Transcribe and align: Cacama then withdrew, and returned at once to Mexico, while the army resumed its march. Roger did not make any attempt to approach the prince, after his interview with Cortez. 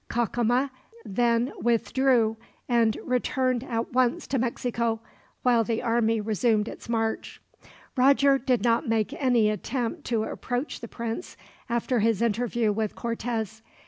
Cacama 0.09 0.71
then 1.05 1.53
withdrew, 1.61 2.35
and 2.67 2.97
returned 3.05 3.63
at 3.63 3.93
once 3.93 4.25
to 4.25 4.39
Mexico, 4.39 4.99
while 5.43 5.63
the 5.63 5.83
army 5.83 6.19
resumed 6.19 6.67
its 6.67 6.89
march. 6.89 7.39
Roger 7.95 8.39
did 8.39 8.63
not 8.63 8.89
make 8.89 9.13
any 9.21 9.47
attempt 9.51 10.03
to 10.05 10.23
approach 10.23 10.79
the 10.79 10.87
prince, 10.87 11.37
after 11.69 11.99
his 11.99 12.19
interview 12.23 12.71
with 12.71 12.95
Cortez. 12.95 13.61